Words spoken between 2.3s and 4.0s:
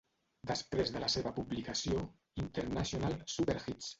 "International Superhits!"